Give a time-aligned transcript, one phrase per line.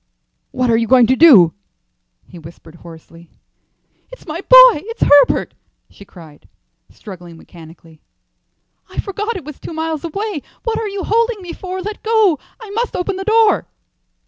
[0.49, 1.53] "What are you going to do?"
[2.25, 3.29] he whispered hoarsely.
[4.09, 5.53] "It's my boy; it's Herbert!"
[5.91, 6.49] she cried,
[6.89, 8.01] struggling mechanically.
[8.89, 10.41] "I forgot it was two miles away.
[10.63, 11.83] What are you holding me for?
[11.83, 12.39] Let go.
[12.59, 13.67] I must open the door."